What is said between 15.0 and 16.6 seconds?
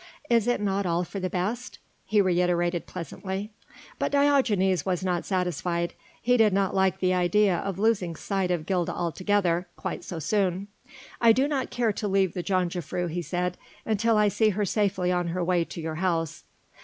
on her way to your house."